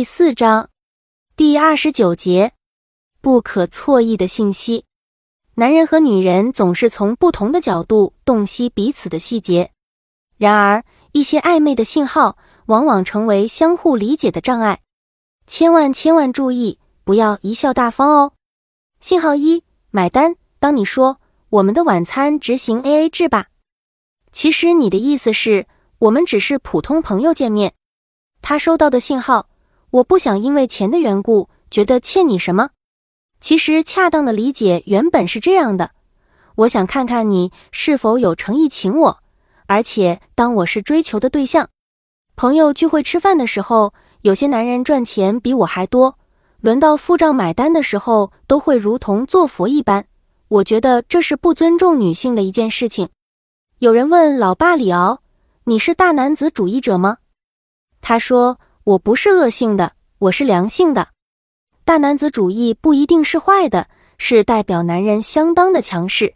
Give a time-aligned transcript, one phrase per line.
[0.00, 0.70] 第四章
[1.36, 2.54] 第二十九节，
[3.20, 4.86] 不可错意的信息。
[5.56, 9.72] 男人和女人总是从不同的角度洞悉彼此的细节，
[10.38, 10.82] 然而
[11.12, 14.80] 一些暧昧的信号往往成为相互理解的障碍。
[15.46, 18.32] 千万千万注意，不要贻笑大方哦。
[19.02, 20.34] 信号一：买单。
[20.58, 21.20] 当你说
[21.50, 23.48] “我们的晚餐执行 A A 制吧”，
[24.32, 25.66] 其实你的意思是
[25.98, 27.74] 我们只是普通朋友见面。
[28.40, 29.48] 他收到的信号。
[29.90, 32.70] 我不想因为钱的缘故觉得欠你什么。
[33.40, 35.90] 其实恰当的理解原本是这样的：
[36.54, 39.18] 我想看看你是否有诚意请我，
[39.66, 41.70] 而且当我是追求的对象。
[42.36, 46.18] 朋友聚会吃饭的时候，有些男人赚钱比我还多，
[46.60, 50.06] 轮到付账买单的时候，都会如同做佛一般。
[50.48, 53.08] 我觉得这是不尊重女性的一件事情。
[53.78, 55.22] 有人问老爸李敖
[55.64, 57.16] ：“你是大男子主义者吗？”
[58.00, 58.60] 他说。
[58.84, 61.08] 我不是恶性的，我是良性的。
[61.84, 66.32] 大男子主义不一定是坏的，是代表男人相当的强势。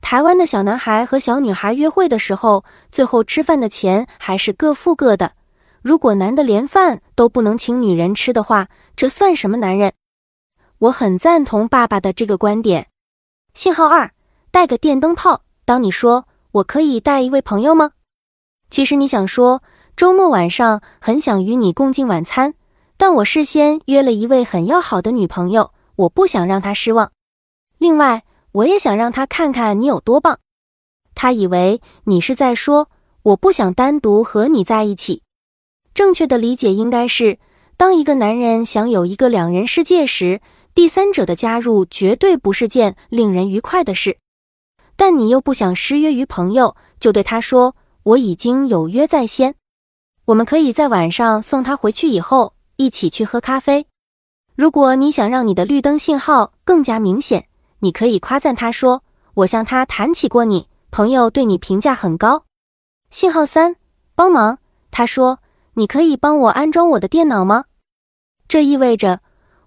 [0.00, 5.34] 台湾的小男孩和小女孩约会的时候，最后吃饭的钱还是各付各的。
[5.80, 9.92] 如果男的连饭都不能请女人吃的话，这算什么男人？
[10.78, 12.88] 我很赞同爸爸的这个观点。
[13.54, 14.10] 信号二，
[14.50, 15.42] 带个电灯泡。
[15.64, 17.92] 当你说我可以带一位朋友吗？
[18.68, 19.62] 其实你想说。
[19.98, 22.54] 周末晚上很想与你共进晚餐，
[22.96, 27.10] 但我事先约了一位很要好的女朋友，我不想让她失望。
[27.78, 30.38] 另外，我也想让她看看你有多棒。
[31.16, 32.88] 他以为你是在说
[33.24, 35.24] 我不想单独和你在一起。
[35.92, 37.40] 正确的理解应该是，
[37.76, 40.40] 当一个男人想有一个两人世界时，
[40.76, 44.18] 第三者的加入绝对不是件令人愉快的事。
[44.94, 47.74] 但你又不想失约于朋友，就对他说
[48.04, 49.56] 我已经有约在先。
[50.28, 53.86] 我们可以在晚上送他回去以后，一起去喝咖啡。
[54.56, 57.48] 如果你想让你的绿灯信号更加明显，
[57.78, 62.44] 你可以夸赞他说：“我向他谈起过你，朋友对你评价很高。”
[63.08, 63.76] 信号三，
[64.14, 64.58] 帮忙。
[64.90, 65.38] 他说
[65.72, 67.64] ：“你可以帮我安装我的电脑吗？”
[68.46, 69.20] 这意味着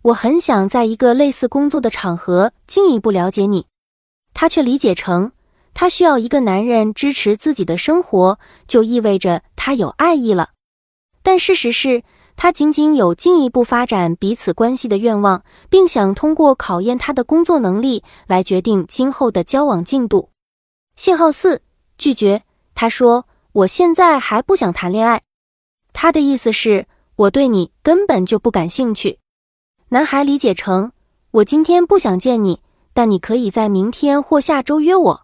[0.03, 3.65] 我很想在一个类似工作的场合进一步了解你。
[4.35, 5.31] 他却理解成。
[5.73, 10.49] 他需要一个男人支持自己的生活，就意味着他有爱意了。
[11.23, 12.03] 但事实是
[12.35, 20.29] 他仅仅有进一步发展彼此关系的愿望，并想通过考验他的工作能力来决定今后的交往进度。
[20.95, 21.61] 信号四，
[21.97, 22.43] 拒绝。
[22.73, 25.21] 他说：“我现在还不想谈恋爱。”
[25.93, 29.19] 他的意思是，我对你根本就不感兴趣。
[29.89, 30.91] 男孩理解成：
[31.31, 32.61] 我今天不想见你，
[32.93, 35.21] 但你可以在明天或下周约我。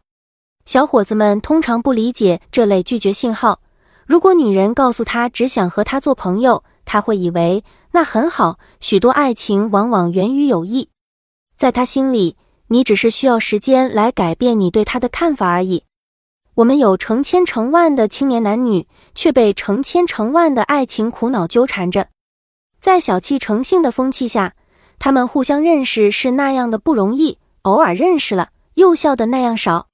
[0.68, 3.62] 小伙子们通常不理解这类拒绝信号。
[4.06, 8.60] 如果女人告诉他只想和他做朋友，他会以为那很好。
[8.82, 10.90] 许多爱情往往源于友谊，
[11.56, 12.36] 在他心里，
[12.68, 15.86] 你只是需要时间来改变你对他的看法而已。
[16.56, 18.86] 我们有成千成万的青年男女，
[19.16, 22.10] 却被成千成万的爱情苦恼纠缠着。
[22.78, 24.54] 在小气成性的风气下，
[25.00, 29.87] 他们互相认识是那样的不容易，偶尔认识了又笑的那样少。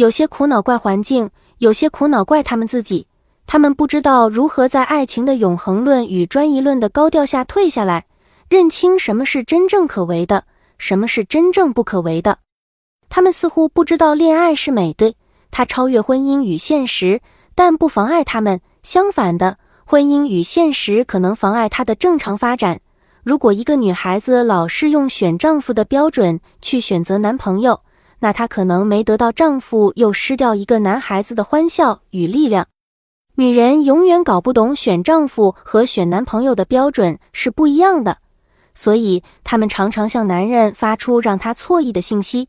[0.00, 1.28] 有些苦恼怪环境，
[1.58, 3.06] 有些苦恼怪他们自己。
[3.46, 8.06] 他们不知道如何在爱情的永恒论与专一论的高调下退下来，
[8.48, 10.44] 认清什么是真正可为的，
[10.78, 12.38] 什么是真正不可为的。
[13.10, 15.14] 他们似乎不知道恋爱是美的，
[15.50, 17.20] 它超越婚姻与现实，
[17.54, 18.58] 但不妨碍他们。
[18.82, 22.80] 相反的，婚姻与现实可能妨碍它的正常发展。
[23.22, 27.82] 如果一个女孩子老是用选丈夫的标准去选择男朋友，
[28.20, 32.66] 那她可能没得到丈夫，又失掉一个男孩子的欢笑与力量。
[33.36, 38.18] 女人永远搞不懂选丈夫和选男朋友的标准是不一样的，
[38.74, 42.48] 所以她们常常向男人发出让他错意的信息。